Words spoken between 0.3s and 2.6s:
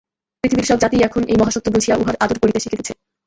পৃথিবীর সব জাতিই এখন এই মহাসত্য বুঝিয়া উহার আদর করিতে